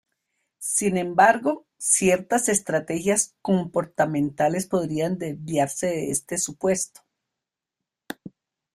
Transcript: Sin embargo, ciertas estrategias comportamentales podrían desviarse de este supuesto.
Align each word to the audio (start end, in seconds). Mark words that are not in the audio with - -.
Sin 0.57 0.97
embargo, 0.97 1.67
ciertas 1.77 2.49
estrategias 2.49 3.35
comportamentales 3.43 4.65
podrían 4.65 5.19
desviarse 5.19 5.85
de 5.85 6.09
este 6.09 6.39
supuesto. 6.39 7.01